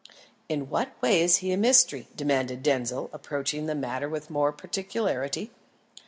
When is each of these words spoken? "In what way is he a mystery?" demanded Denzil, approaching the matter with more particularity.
"In 0.49 0.67
what 0.67 0.99
way 0.99 1.21
is 1.21 1.37
he 1.45 1.51
a 1.51 1.57
mystery?" 1.57 2.07
demanded 2.15 2.63
Denzil, 2.63 3.11
approaching 3.13 3.67
the 3.67 3.75
matter 3.75 4.09
with 4.09 4.31
more 4.31 4.51
particularity. 4.51 5.51